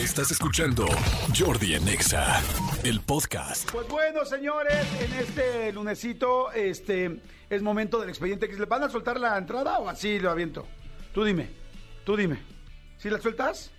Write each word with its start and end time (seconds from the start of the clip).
Estás 0.00 0.30
escuchando 0.30 0.86
Jordi 1.38 1.74
en 1.74 1.86
Exa, 1.86 2.40
el 2.84 3.00
podcast. 3.00 3.70
Pues 3.70 3.86
bueno, 3.88 4.24
señores, 4.24 4.86
en 5.00 5.12
este 5.12 5.72
lunesito, 5.72 6.50
este, 6.52 7.20
es 7.50 7.62
momento 7.62 8.00
del 8.00 8.08
expediente. 8.08 8.48
¿Le 8.48 8.64
van 8.64 8.82
a 8.84 8.88
soltar 8.88 9.20
la 9.20 9.36
entrada 9.36 9.78
o 9.78 9.88
así 9.88 10.18
lo 10.18 10.30
aviento? 10.30 10.66
Tú 11.12 11.24
dime, 11.24 11.50
tú 12.04 12.16
dime. 12.16 12.38
¿Si 12.96 13.10
la 13.10 13.20
sueltas? 13.20 13.70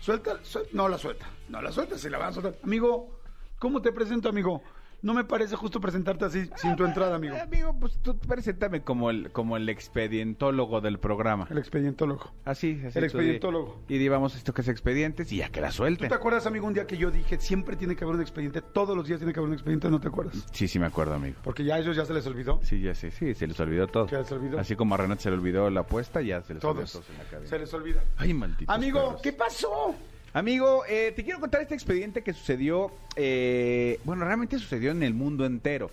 ¿Suelta? 0.00 0.40
Suel- 0.42 0.68
no 0.72 0.88
la 0.88 0.98
suelta. 0.98 1.26
No 1.48 1.62
la 1.62 1.70
suelta, 1.70 1.98
si 1.98 2.08
la 2.10 2.18
van 2.18 2.30
a 2.30 2.32
soltar. 2.32 2.56
Amigo, 2.64 3.20
¿cómo 3.58 3.80
te 3.80 3.92
presento, 3.92 4.28
amigo? 4.28 4.62
No 5.04 5.12
me 5.12 5.22
parece 5.22 5.54
justo 5.54 5.80
presentarte 5.82 6.24
así 6.24 6.48
sin 6.56 6.76
tu 6.76 6.84
entrada, 6.86 7.16
amigo. 7.16 7.36
Amigo, 7.40 7.76
pues 7.78 7.98
tú 8.00 8.16
preséntame 8.18 8.80
como 8.82 9.10
el, 9.10 9.30
como 9.32 9.58
el 9.58 9.68
expedientólogo 9.68 10.80
del 10.80 10.98
programa. 10.98 11.46
El 11.50 11.58
expedientólogo. 11.58 12.32
Así, 12.46 12.80
así. 12.86 12.86
El 12.86 12.92
tú 12.92 13.00
di- 13.00 13.04
expedientólogo. 13.04 13.82
Y 13.86 13.98
di, 13.98 14.08
vamos, 14.08 14.34
esto 14.34 14.54
que 14.54 14.62
es 14.62 14.68
expedientes 14.68 15.30
y 15.30 15.36
ya 15.36 15.50
que 15.50 15.60
la 15.60 15.68
¿Tú 15.68 15.74
suelten. 15.74 16.08
te 16.08 16.14
acuerdas, 16.14 16.46
amigo, 16.46 16.66
un 16.66 16.72
día 16.72 16.86
que 16.86 16.96
yo 16.96 17.10
dije 17.10 17.38
siempre 17.38 17.76
tiene 17.76 17.96
que 17.96 18.04
haber 18.04 18.16
un 18.16 18.22
expediente? 18.22 18.62
Todos 18.62 18.96
los 18.96 19.06
días 19.06 19.18
tiene 19.18 19.34
que 19.34 19.40
haber 19.40 19.48
un 19.48 19.54
expediente, 19.54 19.90
¿no 19.90 20.00
te 20.00 20.08
acuerdas? 20.08 20.46
Sí, 20.52 20.68
sí 20.68 20.78
me 20.78 20.86
acuerdo, 20.86 21.14
amigo. 21.14 21.36
Porque 21.44 21.64
ya 21.64 21.74
a 21.74 21.78
ellos 21.80 21.94
ya 21.96 22.06
se 22.06 22.14
les 22.14 22.26
olvidó. 22.26 22.60
Sí, 22.62 22.80
ya 22.80 22.94
sé, 22.94 23.10
sí, 23.10 23.34
se 23.34 23.46
les 23.46 23.60
olvidó 23.60 23.86
todo. 23.86 24.06
¿Qué 24.06 24.24
se 24.24 24.34
olvidó? 24.34 24.58
Así 24.58 24.74
como 24.74 24.94
a 24.94 24.98
Renat 24.98 25.18
se 25.20 25.28
le 25.28 25.36
olvidó 25.36 25.68
la 25.68 25.80
apuesta, 25.80 26.22
ya 26.22 26.40
se 26.40 26.54
les 26.54 26.62
Todos. 26.62 26.76
olvidó 26.76 26.92
todos 26.92 27.10
en 27.10 27.18
la 27.18 27.24
cabeza. 27.30 27.50
Se 27.50 27.58
les 27.58 27.74
olvida. 27.74 28.02
Ay, 28.16 28.32
maldito. 28.32 28.72
Amigo, 28.72 29.18
¿qué 29.22 29.34
pasó? 29.34 29.94
Amigo, 30.34 30.82
eh, 30.88 31.12
te 31.14 31.22
quiero 31.22 31.38
contar 31.38 31.62
este 31.62 31.74
expediente 31.74 32.22
que 32.22 32.32
sucedió, 32.32 32.90
eh, 33.14 34.00
bueno, 34.04 34.24
realmente 34.24 34.58
sucedió 34.58 34.90
en 34.90 35.04
el 35.04 35.14
mundo 35.14 35.46
entero. 35.46 35.90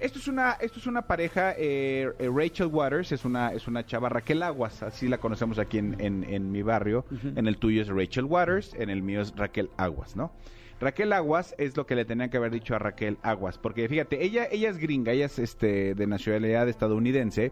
Esto 0.00 0.20
es 0.20 0.28
una, 0.28 0.52
esto 0.60 0.78
es 0.78 0.86
una 0.86 1.02
pareja, 1.02 1.52
eh, 1.58 2.08
eh, 2.20 2.30
Rachel 2.32 2.66
Waters, 2.68 3.10
es 3.10 3.24
una, 3.24 3.52
es 3.52 3.66
una 3.66 3.84
chava, 3.84 4.08
Raquel 4.08 4.42
Aguas, 4.44 4.82
así 4.84 5.08
la 5.08 5.18
conocemos 5.18 5.58
aquí 5.58 5.78
en, 5.78 5.96
en- 6.00 6.22
en 6.24 6.52
mi 6.52 6.62
barrio. 6.62 7.06
En 7.34 7.48
el 7.48 7.56
tuyo 7.56 7.82
es 7.82 7.88
Rachel 7.88 8.24
Waters, 8.26 8.72
en 8.74 8.88
el 8.90 9.02
mío 9.02 9.20
es 9.22 9.34
Raquel 9.34 9.70
Aguas, 9.78 10.14
¿no? 10.14 10.30
Raquel 10.78 11.12
Aguas 11.14 11.54
es 11.58 11.76
lo 11.76 11.86
que 11.86 11.96
le 11.96 12.04
tenían 12.04 12.28
que 12.30 12.36
haber 12.36 12.52
dicho 12.52 12.74
a 12.74 12.78
Raquel 12.78 13.16
Aguas, 13.22 13.58
porque 13.58 13.88
fíjate, 13.88 14.22
ella, 14.22 14.46
ella 14.52 14.68
es 14.68 14.76
gringa, 14.78 15.10
ella 15.12 15.26
es 15.26 15.38
este, 15.40 15.94
de 15.94 16.06
nacionalidad 16.06 16.68
estadounidense, 16.68 17.50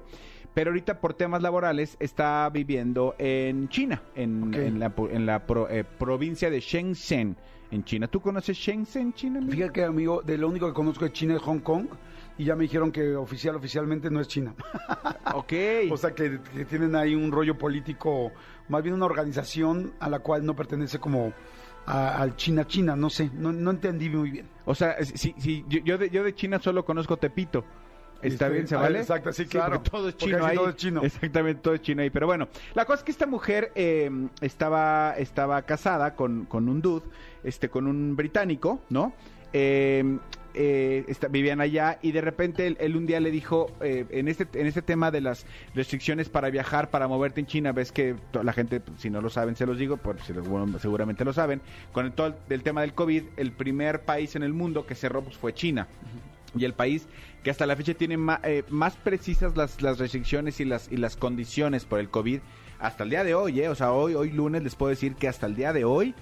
pero 0.55 0.71
ahorita 0.71 1.01
por 1.01 1.15
temas 1.15 1.43
laborales 1.43 1.97
está 2.01 2.49
viviendo 2.51 3.15
en 3.19 3.69
China, 3.69 4.03
en, 4.15 4.55
en 4.55 4.79
la, 4.79 4.93
en 5.11 5.27
la 5.27 5.45
pro- 5.47 5.69
eh, 5.69 5.85
provincia 5.85 6.49
de 6.49 6.61
Shenzhen, 6.61 7.37
en 7.71 7.85
China. 7.85 8.07
¿Tú 8.09 8.21
conoces 8.21 8.57
Shenzhen, 8.57 9.13
China? 9.15 9.39
amigo? 9.39 9.53
Fíjate 9.53 9.73
que, 9.73 9.85
amigo, 9.85 10.23
de 10.23 10.39
lo 10.39 10.49
único 10.49 10.67
que 10.69 10.73
conozco 10.75 11.05
de 11.05 11.13
China 11.13 11.35
es 11.37 11.43
Hong 11.43 11.59
Kong. 11.61 11.87
Y 12.37 12.45
ya 12.47 12.57
me 12.57 12.63
dijeron 12.63 12.91
que 12.91 13.15
oficial, 13.15 13.55
oficialmente 13.55 14.11
no 14.11 14.21
es 14.21 14.27
China. 14.29 14.55
Ok. 15.35 15.53
o 15.91 15.97
sea, 15.97 16.13
que, 16.15 16.41
que 16.53 16.65
tienen 16.65 16.95
ahí 16.95 17.15
un 17.15 17.33
rollo 17.33 17.57
político, 17.59 18.31
más 18.69 18.83
bien 18.83 18.95
una 18.95 19.07
organización 19.07 19.95
a 20.01 20.09
la 20.09 20.19
cual 20.21 20.45
no 20.47 20.55
pertenece 20.55 20.99
como 21.01 21.33
al 21.87 22.37
China-China. 22.37 22.95
No 22.97 23.11
sé, 23.11 23.31
no, 23.35 23.53
no 23.53 23.71
entendí 23.73 24.09
muy 24.11 24.31
bien. 24.31 24.49
O 24.65 24.75
sea, 24.75 24.97
sí, 25.05 25.35
sí, 25.39 25.65
yo, 25.69 25.81
yo 25.85 25.99
de, 25.99 26.11
yo 26.11 26.23
de 26.23 26.35
China 26.35 26.59
solo 26.61 26.85
conozco 26.85 27.17
Tepito. 27.17 27.65
¿Está 28.23 28.47
Este, 28.47 28.49
bien? 28.51 28.69
¿Se 28.69 28.75
ah, 28.75 28.79
vale? 28.81 29.01
exacto, 29.01 29.33
sí, 29.33 29.47
claro. 29.47 29.81
todo 29.83 30.09
es 30.09 30.17
chino 30.17 30.45
ahí 30.45 30.57
todo 30.57 30.71
es 30.71 30.77
chino. 30.77 31.03
Exactamente, 31.03 31.61
todo 31.61 31.75
es 31.75 31.83
chino 31.83 32.03
ahí. 32.03 32.11
Pero 32.11 32.27
bueno, 32.27 32.49
la 32.75 32.85
cosa 32.85 32.99
es 33.01 33.05
que 33.05 33.11
esta 33.13 33.27
mujer 33.27 33.71
eh, 33.75 34.11
estaba, 34.41 35.15
estaba 35.19 35.61
casada 35.63 36.15
con, 36.15 36.47
con 36.47 36.69
un 36.69 36.81
dude, 36.81 37.05
este, 37.43 37.69
con 37.69 37.87
un 37.87 38.17
británico, 38.17 38.81
¿no? 38.89 39.13
Eh, 39.53 40.19
eh, 40.57 41.05
está- 41.09 41.27
vivían 41.29 41.61
allá 41.61 41.99
y 42.01 42.13
de 42.13 42.21
repente 42.21 42.67
él, 42.67 42.77
él 42.81 42.97
un 42.97 43.07
día 43.07 43.19
le 43.19 43.33
dijo 43.33 43.73
eh, 43.81 44.07
en 44.11 44.29
este 44.29 44.47
en 44.61 44.69
este 44.69 44.83
tema 44.83 45.11
de 45.11 45.21
las 45.21 45.47
restricciones 45.75 46.29
para 46.29 46.49
viajar 46.49 46.91
para 46.91 47.09
moverte 47.09 47.41
en 47.41 47.47
China 47.47 47.73
ves 47.73 47.91
que 47.91 48.15
la 48.41 48.53
gente 48.53 48.79
pues, 48.79 49.01
si 49.01 49.11
no 49.11 49.21
lo 49.21 49.31
saben 49.31 49.57
se 49.57 49.67
los 49.67 49.79
digo 49.79 49.97
pues 49.97 50.17
bueno, 50.49 50.79
seguramente 50.79 51.25
lo 51.25 51.33
saben 51.33 51.61
con 51.93 52.07
el, 52.07 52.13
todo 52.13 52.37
el, 52.49 52.63
tema 52.63 52.83
del 52.83 52.95
covid 52.95 53.25
el 53.37 53.51
primer 53.51 54.03
país 54.03 54.37
en 54.37 54.45
el 54.45 54.53
mundo 54.53 54.87
que 54.87 54.95
cerró 54.95 55.23
pues, 55.23 55.37
fue 55.37 55.55
China 55.55 55.89
y 56.57 56.65
el 56.65 56.73
país 56.75 57.07
que 57.43 57.51
hasta 57.51 57.67
la 57.67 57.77
fecha 57.77 57.95
tiene 57.95 58.17
ma- 58.17 58.41
eh, 58.45 58.65
más 58.71 58.97
precisas 58.97 59.57
las, 59.57 59.81
las 59.83 59.99
restricciones 59.99 60.61
y 60.61 60.65
las 60.65 60.91
y 60.91 60.97
las 60.97 61.17
condiciones 61.17 61.85
por 61.85 62.01
el 62.01 62.09
COVID 62.11 62.41
hasta 62.79 63.05
el 63.05 63.11
día 63.11 63.25
de 63.25 63.35
hoy, 63.35 63.61
¿eh? 63.61 63.69
o 63.69 63.75
sea, 63.75 63.93
hoy 63.93 64.15
hoy 64.15 64.31
lunes 64.31 64.63
les 64.63 64.75
puedo 64.75 64.91
decir 64.91 65.15
que 65.15 65.29
hasta 65.29 65.47
el 65.47 65.55
día 65.55 65.73
de 65.73 65.85
hoy 65.85 66.15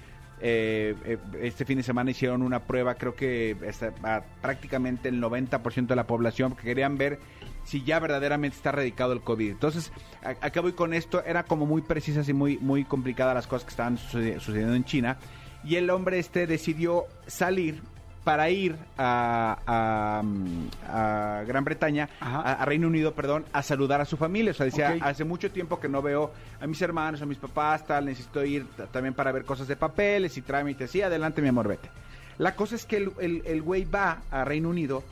eh, 0.45 0.95
eh, 1.05 1.17
este 1.41 1.63
fin 1.63 1.77
de 1.77 1.83
semana 1.83 2.11
hicieron 2.11 2.41
una 2.41 2.59
prueba, 2.59 2.95
creo 2.95 3.15
que 3.15 3.55
está- 3.65 3.93
a 4.03 4.23
prácticamente 4.41 5.07
el 5.09 5.21
90% 5.21 5.87
de 5.87 5.95
la 5.95 6.05
población, 6.05 6.51
porque 6.51 6.65
querían 6.67 6.97
ver 6.97 7.19
si 7.63 7.83
ya 7.83 7.99
verdaderamente 7.99 8.57
está 8.57 8.69
erradicado 8.69 9.13
el 9.13 9.21
COVID. 9.21 9.51
Entonces, 9.51 9.93
acá 10.21 10.59
voy 10.59 10.73
con 10.73 10.93
esto, 10.93 11.23
era 11.25 11.43
como 11.43 11.65
muy 11.65 11.81
precisas 11.81 12.27
y 12.27 12.33
muy, 12.33 12.57
muy 12.57 12.83
complicadas 12.83 13.33
las 13.35 13.47
cosas 13.47 13.63
que 13.63 13.69
estaban 13.69 13.97
sucedi- 13.97 14.37
sucediendo 14.39 14.75
en 14.75 14.83
China, 14.83 15.17
y 15.63 15.75
el 15.77 15.89
hombre 15.89 16.19
este 16.19 16.45
decidió 16.45 17.05
salir 17.25 17.81
para 18.23 18.49
ir 18.49 18.75
a, 18.97 19.57
a, 19.67 20.21
mm, 20.23 20.67
a 20.87 21.43
Gran 21.45 21.63
Bretaña, 21.63 22.09
a, 22.21 22.53
a 22.53 22.65
Reino 22.65 22.87
Unido, 22.87 23.13
perdón, 23.13 23.45
a 23.51 23.61
saludar 23.61 24.01
a 24.01 24.05
su 24.05 24.17
familia. 24.17 24.51
O 24.51 24.53
sea, 24.53 24.65
decía, 24.65 24.95
hace 25.01 25.23
mucho 25.23 25.51
tiempo 25.51 25.79
que 25.79 25.89
no 25.89 26.01
veo 26.01 26.31
a 26.61 26.67
mis 26.67 26.81
hermanos, 26.81 27.21
a 27.21 27.25
mis 27.25 27.37
papás, 27.37 27.85
tal, 27.85 28.05
necesito 28.05 28.43
ir 28.45 28.65
también 28.91 29.13
para 29.13 29.31
ver 29.31 29.45
cosas 29.45 29.67
de 29.67 29.75
papeles 29.75 30.37
y 30.37 30.41
trámites. 30.41 30.91
Sí, 30.91 31.01
adelante, 31.01 31.41
mi 31.41 31.49
amor, 31.49 31.67
vete. 31.67 31.89
La 32.37 32.55
cosa 32.55 32.75
es 32.75 32.85
que 32.85 32.97
el, 32.97 33.11
el, 33.19 33.41
el 33.45 33.61
güey 33.61 33.83
va 33.85 34.21
a 34.31 34.43
Reino 34.43 34.69
Unido 34.69 35.03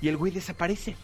y 0.00 0.08
el 0.08 0.16
güey 0.16 0.32
desaparece. 0.32 0.96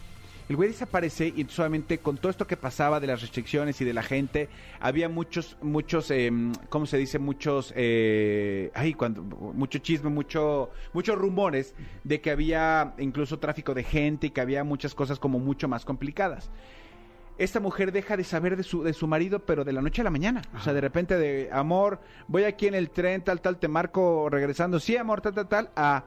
El 0.49 0.55
güey 0.55 0.69
desaparece 0.69 1.33
y 1.35 1.43
solamente 1.45 1.97
con 1.97 2.17
todo 2.17 2.29
esto 2.29 2.47
que 2.47 2.55
pasaba 2.55 2.99
de 2.99 3.07
las 3.07 3.21
restricciones 3.21 3.81
y 3.81 3.85
de 3.85 3.93
la 3.93 4.01
gente, 4.01 4.47
había 4.79 5.09
muchos, 5.09 5.57
muchos, 5.61 6.09
eh, 6.11 6.31
¿cómo 6.69 6.85
se 6.85 6.97
dice? 6.97 7.19
Muchos, 7.19 7.73
eh, 7.75 8.71
ay, 8.73 8.93
cuando, 8.93 9.23
mucho 9.23 9.79
chisme, 9.79 10.09
mucho, 10.09 10.69
muchos 10.93 11.17
rumores 11.17 11.75
de 12.05 12.21
que 12.21 12.31
había 12.31 12.93
incluso 12.97 13.39
tráfico 13.39 13.73
de 13.73 13.83
gente 13.83 14.27
y 14.27 14.29
que 14.29 14.39
había 14.39 14.63
muchas 14.63 14.95
cosas 14.95 15.19
como 15.19 15.39
mucho 15.39 15.67
más 15.67 15.83
complicadas 15.83 16.49
esta 17.37 17.59
mujer 17.59 17.91
deja 17.91 18.17
de 18.17 18.23
saber 18.23 18.57
de 18.57 18.63
su, 18.63 18.83
de 18.83 18.93
su 18.93 19.07
marido, 19.07 19.39
pero 19.39 19.63
de 19.63 19.71
la 19.71 19.81
noche 19.81 20.01
a 20.01 20.03
la 20.03 20.09
mañana. 20.09 20.41
O 20.55 20.59
sea, 20.59 20.73
de 20.73 20.81
repente 20.81 21.17
de 21.17 21.49
amor, 21.51 21.99
voy 22.27 22.43
aquí 22.43 22.67
en 22.67 22.75
el 22.75 22.89
tren, 22.89 23.23
tal, 23.23 23.41
tal, 23.41 23.57
te 23.57 23.67
marco 23.67 24.27
regresando, 24.29 24.79
sí, 24.79 24.97
amor, 24.97 25.21
tal, 25.21 25.33
tal, 25.33 25.47
tal, 25.47 25.69
a 25.75 26.03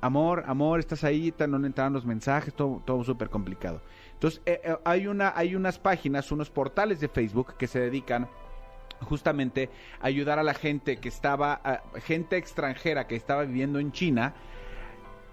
amor, 0.00 0.44
amor, 0.46 0.80
estás 0.80 1.04
ahí, 1.04 1.32
no 1.48 1.58
le 1.58 1.66
entraron 1.66 1.92
los 1.92 2.04
mensajes, 2.04 2.54
todo, 2.54 2.82
todo 2.84 3.04
súper 3.04 3.30
complicado. 3.30 3.80
Entonces, 4.14 4.42
eh, 4.46 4.60
eh, 4.64 4.76
hay, 4.84 5.06
una, 5.06 5.32
hay 5.34 5.54
unas 5.54 5.78
páginas, 5.78 6.30
unos 6.32 6.50
portales 6.50 7.00
de 7.00 7.08
Facebook 7.08 7.54
que 7.56 7.66
se 7.66 7.80
dedican 7.80 8.28
justamente 9.00 9.70
a 10.00 10.06
ayudar 10.06 10.38
a 10.38 10.42
la 10.42 10.54
gente 10.54 10.98
que 10.98 11.08
estaba, 11.08 11.60
gente 12.04 12.36
extranjera 12.36 13.06
que 13.06 13.16
estaba 13.16 13.44
viviendo 13.44 13.78
en 13.78 13.92
China 13.92 14.34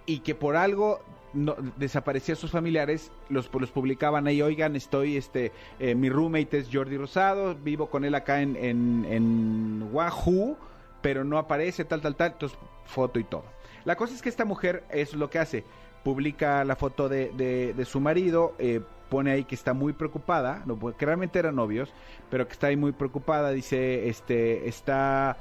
y 0.06 0.20
que 0.20 0.36
por 0.36 0.56
algo 0.56 1.02
no, 1.34 1.56
desaparecía 1.76 2.36
sus 2.36 2.52
familiares, 2.52 3.12
los, 3.30 3.50
los 3.54 3.72
publicaban 3.72 4.28
ahí, 4.28 4.42
oigan, 4.42 4.76
estoy, 4.76 5.18
este, 5.18 5.52
eh, 5.80 5.96
mi 5.96 6.10
roommate 6.10 6.60
es 6.60 6.70
Jordi 6.72 6.98
Rosado, 6.98 7.56
vivo 7.56 7.90
con 7.90 8.06
él 8.06 8.16
acá 8.16 8.42
en, 8.42 8.56
en, 8.56 9.06
en 9.10 9.90
Wahoo, 9.92 10.58
pero 11.02 11.24
no 11.24 11.38
aparece, 11.38 11.86
tal, 11.86 12.02
tal, 12.02 12.16
tal, 12.16 12.32
entonces 12.32 12.58
foto 12.86 13.20
y 13.20 13.24
todo. 13.24 13.44
La 13.88 13.96
cosa 13.96 14.14
es 14.14 14.22
que 14.22 14.28
esta 14.28 14.44
mujer 14.44 14.84
es 14.90 15.14
lo 15.14 15.30
que 15.30 15.40
hace, 15.40 15.64
publica 16.04 16.66
la 16.66 16.76
foto 16.76 17.08
de, 17.08 17.32
de, 17.74 17.86
su 17.86 18.02
marido, 18.02 18.54
eh, 18.60 18.82
pone 19.08 19.32
ahí 19.32 19.46
que 19.46 19.56
está 19.56 19.74
muy 19.74 19.94
preocupada, 19.94 20.62
no, 20.66 20.78
que 20.78 21.06
realmente 21.06 21.40
eran 21.40 21.56
novios, 21.56 21.94
pero 22.30 22.46
que 22.46 22.52
está 22.52 22.68
ahí 22.68 22.76
muy 22.76 22.92
preocupada, 22.92 23.52
dice, 23.52 24.10
este, 24.10 24.68
está... 24.68 25.38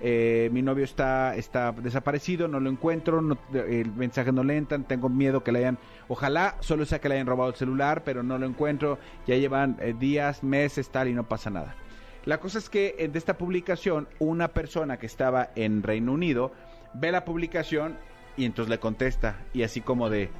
Eh, 0.00 0.48
mi 0.50 0.62
novio 0.62 0.82
está, 0.82 1.36
está 1.36 1.72
desaparecido, 1.72 2.48
no 2.48 2.58
lo 2.58 2.70
encuentro, 2.70 3.20
no, 3.20 3.36
el 3.52 3.92
mensaje 3.92 4.32
no 4.32 4.44
le 4.44 4.56
entran, 4.56 4.84
tengo 4.84 5.10
miedo 5.10 5.44
que 5.44 5.52
le 5.52 5.58
hayan, 5.58 5.76
ojalá 6.08 6.56
solo 6.60 6.86
sea 6.86 7.02
que 7.02 7.10
le 7.10 7.16
hayan 7.16 7.26
robado 7.26 7.50
el 7.50 7.56
celular, 7.56 8.02
pero 8.02 8.22
no 8.22 8.38
lo 8.38 8.46
encuentro, 8.46 8.98
ya 9.26 9.36
llevan 9.36 9.76
eh, 9.78 9.94
días, 10.00 10.42
meses, 10.42 10.88
tal, 10.88 11.08
y 11.08 11.12
no 11.12 11.28
pasa 11.28 11.50
nada. 11.50 11.76
La 12.24 12.40
cosa 12.40 12.58
es 12.58 12.70
que 12.70 13.10
de 13.12 13.18
esta 13.18 13.36
publicación, 13.36 14.08
una 14.20 14.48
persona 14.48 14.98
que 14.98 15.04
estaba 15.04 15.50
en 15.54 15.82
Reino 15.82 16.12
Unido 16.12 16.52
ve 16.94 17.12
la 17.12 17.24
publicación 17.24 17.96
y 18.36 18.44
entonces 18.44 18.70
le 18.70 18.78
contesta, 18.78 19.36
y 19.52 19.62
así 19.62 19.80
como 19.80 20.08
de, 20.08 20.30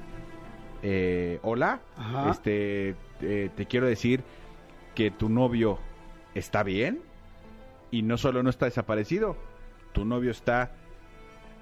eh, 0.83 1.39
hola, 1.43 1.81
Ajá. 1.97 2.31
este, 2.31 2.95
eh, 3.21 3.51
te 3.55 3.67
quiero 3.67 3.87
decir 3.87 4.23
que 4.95 5.11
tu 5.11 5.29
novio 5.29 5.79
está 6.35 6.63
bien 6.63 7.03
y 7.91 8.03
no 8.03 8.17
solo 8.17 8.43
no 8.43 8.51
está 8.51 8.67
desaparecido, 8.67 9.37
tu 9.93 10.05
novio 10.05 10.31
está 10.31 10.73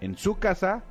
en 0.00 0.17
su 0.17 0.38
casa 0.38 0.85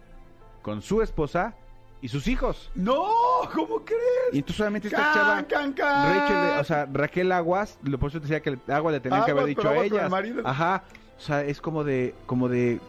con 0.62 0.82
su 0.82 1.02
esposa 1.02 1.56
y 2.02 2.10
sus 2.10 2.28
hijos. 2.28 2.72
¡No! 2.76 3.08
¿Cómo 3.54 3.84
crees? 3.86 4.02
Y 4.34 4.40
entonces 4.40 4.58
solamente 4.58 4.88
esta 4.88 5.14
chava, 5.14 5.44
can, 5.44 5.74
can. 5.74 6.20
Rachel, 6.20 6.60
o 6.60 6.64
sea, 6.64 6.88
Raquel 6.92 7.32
Aguas, 7.32 7.80
lo 7.84 7.98
por 7.98 8.10
eso 8.10 8.20
te 8.20 8.28
decía 8.28 8.42
que 8.42 8.50
el 8.52 8.60
agua 8.68 8.92
le 8.92 9.00
tenían 9.00 9.24
que 9.26 9.32
haber 9.32 9.46
dicho 9.46 9.68
a 9.68 9.78
ellas. 9.78 10.12
Ajá, 10.44 10.84
o 11.18 11.22
sea, 11.22 11.44
es 11.44 11.62
como 11.62 11.84
de, 11.84 12.14
como 12.26 12.50
de, 12.50 12.80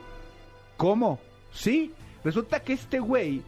¿cómo? 0.79 1.19
Sí, 1.53 1.93
resulta 2.25 2.61
que 2.61 2.73
este 2.73 3.01
güey, 3.01 3.43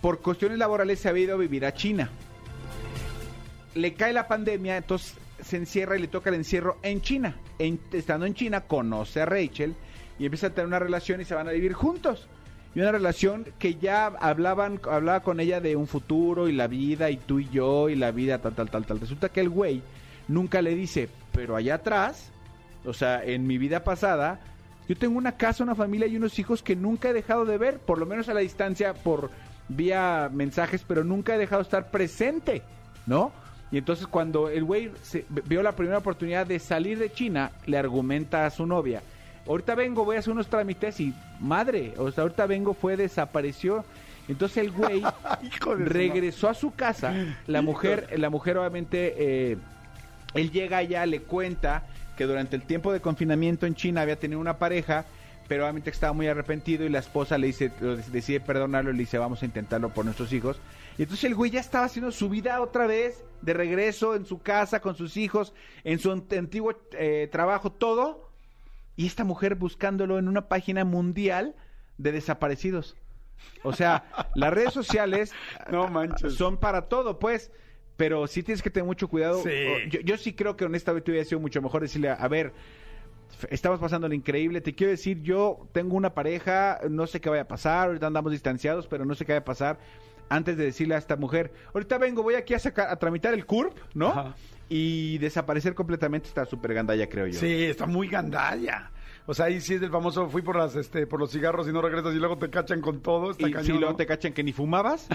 por 0.00 0.20
cuestiones 0.20 0.58
laborales, 0.58 0.98
se 0.98 1.08
ha 1.08 1.16
ido 1.16 1.34
a 1.34 1.38
vivir 1.38 1.64
a 1.64 1.72
China. 1.72 2.10
Le 3.76 3.94
cae 3.94 4.12
la 4.12 4.26
pandemia, 4.26 4.76
entonces 4.76 5.14
se 5.40 5.56
encierra 5.56 5.96
y 5.96 6.00
le 6.00 6.08
toca 6.08 6.30
el 6.30 6.36
encierro 6.36 6.78
en 6.82 7.00
China. 7.00 7.36
Estando 7.92 8.26
en 8.26 8.34
China, 8.34 8.62
conoce 8.62 9.20
a 9.20 9.26
Rachel 9.26 9.76
y 10.18 10.24
empieza 10.24 10.48
a 10.48 10.50
tener 10.50 10.66
una 10.66 10.78
relación 10.78 11.20
y 11.20 11.24
se 11.24 11.34
van 11.34 11.48
a 11.48 11.52
vivir 11.52 11.74
juntos. 11.74 12.26
Y 12.74 12.80
una 12.80 12.90
relación 12.90 13.46
que 13.58 13.76
ya 13.76 14.06
hablaban, 14.06 14.80
hablaba 14.90 15.20
con 15.20 15.38
ella 15.38 15.60
de 15.60 15.76
un 15.76 15.86
futuro 15.86 16.48
y 16.48 16.52
la 16.52 16.66
vida 16.66 17.10
y 17.10 17.18
tú 17.18 17.38
y 17.38 17.48
yo 17.50 17.88
y 17.88 17.94
la 17.94 18.10
vida 18.10 18.38
tal, 18.38 18.54
tal, 18.54 18.70
tal, 18.70 18.84
tal. 18.84 18.98
Resulta 18.98 19.28
que 19.28 19.40
el 19.40 19.48
güey 19.48 19.82
nunca 20.26 20.60
le 20.60 20.74
dice, 20.74 21.08
pero 21.32 21.54
allá 21.54 21.76
atrás, 21.76 22.32
o 22.84 22.92
sea, 22.92 23.22
en 23.22 23.46
mi 23.46 23.58
vida 23.58 23.84
pasada, 23.84 24.40
yo 24.88 24.96
tengo 24.96 25.16
una 25.18 25.32
casa, 25.32 25.64
una 25.64 25.74
familia 25.74 26.06
y 26.06 26.16
unos 26.16 26.38
hijos 26.38 26.62
que 26.62 26.76
nunca 26.76 27.08
he 27.08 27.12
dejado 27.12 27.44
de 27.44 27.58
ver, 27.58 27.78
por 27.78 27.98
lo 27.98 28.06
menos 28.06 28.28
a 28.28 28.34
la 28.34 28.40
distancia, 28.40 28.94
por 28.94 29.30
vía 29.68 30.28
mensajes, 30.32 30.84
pero 30.86 31.04
nunca 31.04 31.34
he 31.34 31.38
dejado 31.38 31.62
de 31.62 31.66
estar 31.66 31.90
presente, 31.90 32.62
¿no? 33.06 33.32
Y 33.72 33.78
entonces 33.78 34.06
cuando 34.06 34.48
el 34.50 34.62
güey 34.64 34.90
se- 35.02 35.24
vio 35.46 35.62
la 35.62 35.72
primera 35.72 35.98
oportunidad 35.98 36.46
de 36.46 36.58
salir 36.58 36.98
de 36.98 37.10
China, 37.12 37.50
le 37.66 37.78
argumenta 37.78 38.44
a 38.46 38.50
su 38.50 38.66
novia, 38.66 39.02
ahorita 39.48 39.74
vengo, 39.74 40.04
voy 40.04 40.16
a 40.16 40.18
hacer 40.20 40.32
unos 40.32 40.48
trámites 40.48 41.00
y 41.00 41.14
madre, 41.40 41.94
o 41.96 42.10
sea, 42.12 42.22
ahorita 42.22 42.46
vengo, 42.46 42.74
fue, 42.74 42.96
desapareció. 42.96 43.84
Entonces 44.28 44.58
el 44.58 44.70
güey 44.70 45.02
regresó 45.78 46.48
a 46.48 46.54
su 46.54 46.72
casa, 46.74 47.14
la 47.46 47.62
mujer, 47.62 48.18
la 48.18 48.30
mujer 48.30 48.58
obviamente, 48.58 49.14
eh, 49.52 49.56
él 50.34 50.50
llega 50.50 50.78
allá, 50.78 51.04
le 51.06 51.20
cuenta 51.20 51.84
que 52.16 52.24
durante 52.26 52.56
el 52.56 52.62
tiempo 52.62 52.92
de 52.92 53.00
confinamiento 53.00 53.66
en 53.66 53.74
China 53.74 54.02
había 54.02 54.18
tenido 54.18 54.40
una 54.40 54.58
pareja, 54.58 55.04
pero 55.48 55.64
obviamente 55.64 55.90
estaba 55.90 56.12
muy 56.12 56.26
arrepentido 56.26 56.84
y 56.84 56.88
la 56.88 57.00
esposa 57.00 57.36
le 57.38 57.48
dice, 57.48 57.70
decide 58.12 58.40
perdonarlo 58.40 58.90
y 58.90 58.94
le 58.94 59.00
dice, 59.00 59.18
vamos 59.18 59.42
a 59.42 59.44
intentarlo 59.46 59.90
por 59.90 60.04
nuestros 60.04 60.32
hijos. 60.32 60.58
Y 60.96 61.02
entonces 61.02 61.24
el 61.24 61.34
güey 61.34 61.50
ya 61.50 61.60
estaba 61.60 61.84
haciendo 61.86 62.12
su 62.12 62.28
vida 62.28 62.60
otra 62.60 62.86
vez, 62.86 63.24
de 63.42 63.52
regreso 63.52 64.14
en 64.14 64.24
su 64.26 64.40
casa, 64.40 64.80
con 64.80 64.94
sus 64.96 65.16
hijos, 65.16 65.52
en 65.82 65.98
su 65.98 66.10
ant- 66.12 66.38
antiguo 66.38 66.72
eh, 66.92 67.28
trabajo, 67.30 67.70
todo. 67.72 68.30
Y 68.96 69.06
esta 69.06 69.24
mujer 69.24 69.56
buscándolo 69.56 70.18
en 70.18 70.28
una 70.28 70.48
página 70.48 70.84
mundial 70.84 71.56
de 71.98 72.12
desaparecidos. 72.12 72.96
O 73.64 73.72
sea, 73.72 74.04
las 74.36 74.52
redes 74.54 74.72
sociales 74.72 75.32
No 75.70 75.88
manches. 75.88 76.34
son 76.34 76.56
para 76.58 76.82
todo, 76.88 77.18
pues. 77.18 77.50
Pero 77.96 78.26
sí 78.26 78.42
tienes 78.42 78.62
que 78.62 78.70
tener 78.70 78.86
mucho 78.86 79.08
cuidado. 79.08 79.42
Sí. 79.42 79.50
Yo, 79.88 80.00
yo 80.00 80.16
sí 80.16 80.32
creo 80.32 80.56
que 80.56 80.64
honestamente 80.64 81.10
hubiera 81.10 81.24
sido 81.24 81.40
mucho 81.40 81.62
mejor 81.62 81.82
decirle, 81.82 82.10
a 82.10 82.28
ver, 82.28 82.52
estamos 83.50 83.80
pasando 83.80 84.08
lo 84.08 84.14
increíble, 84.14 84.60
te 84.60 84.74
quiero 84.74 84.90
decir, 84.90 85.22
yo 85.22 85.68
tengo 85.72 85.96
una 85.96 86.14
pareja, 86.14 86.80
no 86.88 87.06
sé 87.06 87.20
qué 87.20 87.28
vaya 87.28 87.42
a 87.42 87.48
pasar, 87.48 87.88
ahorita 87.88 88.06
andamos 88.06 88.32
distanciados, 88.32 88.86
pero 88.86 89.04
no 89.04 89.14
sé 89.14 89.24
qué 89.24 89.32
vaya 89.32 89.40
a 89.40 89.44
pasar. 89.44 89.78
Antes 90.28 90.56
de 90.56 90.64
decirle 90.64 90.94
a 90.94 90.98
esta 90.98 91.16
mujer, 91.16 91.52
ahorita 91.74 91.98
vengo, 91.98 92.22
voy 92.22 92.34
aquí 92.34 92.54
a 92.54 92.58
sacar, 92.58 92.88
a 92.88 92.96
tramitar 92.96 93.34
el 93.34 93.44
CURP, 93.44 93.76
¿no? 93.94 94.08
Ajá. 94.08 94.34
Y 94.68 95.18
desaparecer 95.18 95.74
completamente 95.74 96.28
está 96.28 96.44
súper 96.46 96.74
gandalla, 96.74 97.08
creo 97.08 97.26
yo. 97.26 97.38
Sí, 97.38 97.64
está 97.64 97.86
muy 97.86 98.08
gandalla. 98.08 98.90
O 99.26 99.32
sea, 99.32 99.46
ahí 99.46 99.58
sí 99.62 99.72
es 99.72 99.80
el 99.80 99.90
famoso, 99.90 100.28
fui 100.28 100.42
por 100.42 100.56
las, 100.56 100.76
este, 100.76 101.06
por 101.06 101.18
los 101.18 101.30
cigarros 101.30 101.66
y 101.66 101.72
no 101.72 101.80
regresas 101.80 102.14
y 102.14 102.18
luego 102.18 102.36
te 102.36 102.50
cachan 102.50 102.82
con 102.82 103.00
todo. 103.00 103.30
Está 103.30 103.48
y 103.48 103.52
cañón, 103.52 103.64
si 103.64 103.72
luego 103.72 103.92
¿no? 103.92 103.96
te 103.96 104.04
cachan 104.04 104.34
que 104.34 104.44
ni 104.44 104.52
fumabas, 104.52 105.08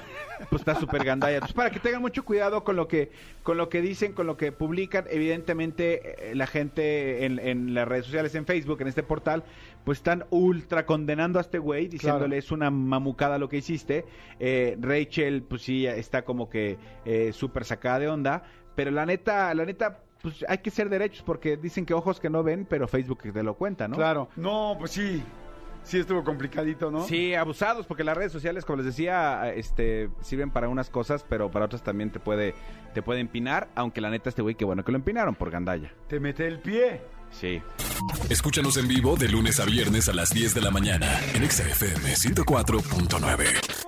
pues 0.50 0.62
está 0.62 0.74
súper 0.80 1.04
gandalla. 1.04 1.36
Entonces, 1.36 1.56
para 1.56 1.69
que 1.69 1.80
tengan 1.80 2.01
mucho 2.01 2.25
cuidado 2.25 2.63
con 2.63 2.75
lo 2.75 2.88
que, 2.88 3.12
con 3.44 3.57
lo 3.57 3.69
que 3.69 3.81
dicen, 3.81 4.13
con 4.13 4.25
lo 4.25 4.36
que 4.36 4.51
publican, 4.51 5.06
evidentemente 5.12 6.31
eh, 6.31 6.36
la 6.36 6.48
gente 6.48 7.25
en, 7.25 7.38
en 7.38 7.75
las 7.75 7.88
redes 7.88 8.06
sociales, 8.06 8.34
en 8.34 8.48
Facebook, 8.48 8.81
en 8.81 8.88
este 8.88 9.04
portal, 9.04 9.44
pues 9.84 10.00
están 10.00 10.25
ultra 10.31 10.88
condenando 10.88 11.38
a 11.38 11.44
este 11.44 11.60
güey, 11.60 11.88
diciéndole 11.88 12.25
Claro. 12.30 12.40
es 12.40 12.51
una 12.51 12.72
mamucada 12.72 13.38
lo 13.38 13.48
que 13.48 13.57
hiciste. 13.57 14.06
Eh, 14.40 14.75
Rachel, 14.81 15.44
pues 15.44 15.62
sí, 15.62 15.86
está 15.86 16.24
como 16.24 16.50
que 16.50 16.78
eh, 17.06 17.31
súper 17.31 17.63
sacada 17.63 18.00
de 18.00 18.07
onda, 18.07 18.44
pero 18.79 18.91
la 18.91 19.05
neta, 19.05 19.53
la 19.53 19.65
neta, 19.65 19.99
pues 20.21 20.45
hay 20.47 20.59
que 20.59 20.71
ser 20.71 20.87
derechos 20.87 21.21
porque 21.25 21.57
dicen 21.57 21.85
que 21.85 21.93
ojos 21.93 22.17
que 22.17 22.29
no 22.29 22.43
ven, 22.43 22.65
pero 22.65 22.87
Facebook 22.87 23.19
te 23.23 23.43
lo 23.43 23.55
cuenta, 23.55 23.89
¿no? 23.89 23.97
Claro. 23.97 24.29
No, 24.37 24.77
pues 24.79 24.91
sí. 24.91 25.21
Sí 25.83 25.97
estuvo 25.97 26.23
complicadito, 26.23 26.89
¿no? 26.89 27.03
Sí, 27.05 27.35
abusados, 27.35 27.85
porque 27.85 28.05
las 28.05 28.15
redes 28.15 28.31
sociales, 28.31 28.63
como 28.63 28.77
les 28.77 28.85
decía, 28.85 29.51
este, 29.53 30.09
sirven 30.21 30.49
para 30.49 30.69
unas 30.69 30.89
cosas, 30.89 31.25
pero 31.27 31.51
para 31.51 31.65
otras 31.65 31.83
también 31.83 32.09
te 32.09 32.21
puede, 32.21 32.55
te 32.93 33.01
puede 33.01 33.19
empinar, 33.19 33.67
aunque 33.75 33.99
la 33.99 34.09
neta 34.09 34.29
este 34.29 34.41
güey, 34.41 34.55
qué 34.55 34.63
bueno 34.63 34.85
que 34.85 34.93
lo 34.93 34.97
empinaron 34.97 35.35
por 35.35 35.51
gandalla. 35.51 35.91
Te 36.07 36.21
mete 36.21 36.47
el 36.47 36.59
pie. 36.59 37.01
Sí. 37.31 37.61
Escúchanos 38.29 38.77
en 38.77 38.87
vivo 38.87 39.17
de 39.17 39.27
lunes 39.27 39.59
a 39.59 39.65
viernes 39.65 40.07
a 40.07 40.13
las 40.13 40.29
10 40.29 40.55
de 40.55 40.61
la 40.61 40.71
mañana 40.71 41.19
en 41.35 41.43
Exa 41.43 41.63
FM 41.63 42.13
104.9. 42.13 43.78